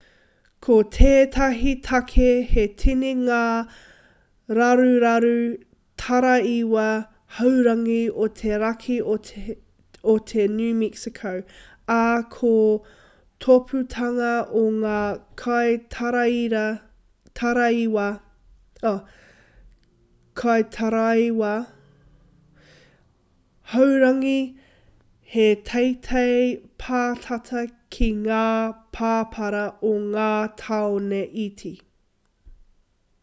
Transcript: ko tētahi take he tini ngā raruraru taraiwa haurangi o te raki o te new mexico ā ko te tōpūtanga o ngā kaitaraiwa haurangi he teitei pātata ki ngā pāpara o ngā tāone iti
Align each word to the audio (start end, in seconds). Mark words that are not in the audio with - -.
ko 0.65 0.75
tētahi 0.95 1.71
take 1.85 2.25
he 2.49 2.63
tini 2.81 3.13
ngā 3.21 3.39
raruraru 4.57 5.31
taraiwa 6.03 6.83
haurangi 7.37 7.99
o 8.25 8.27
te 8.41 8.59
raki 8.65 8.97
o 9.15 10.15
te 10.33 10.45
new 10.59 10.69
mexico 10.83 11.33
ā 11.97 12.01
ko 12.37 12.53
te 12.83 12.99
tōpūtanga 13.43 14.31
o 14.59 14.63
ngā 14.77 15.01
kaitaraiwa 20.43 21.53
haurangi 23.75 24.39
he 25.33 25.47
teitei 25.71 26.37
pātata 26.85 27.65
ki 27.95 28.11
ngā 28.19 28.45
pāpara 28.99 29.65
o 29.93 29.97
ngā 30.13 30.31
tāone 30.63 31.23
iti 31.47 31.77